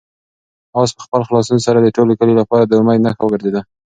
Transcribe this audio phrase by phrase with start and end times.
[0.81, 3.61] آس په خپل خلاصون سره د ټول کلي لپاره د امید نښه وګرځېده.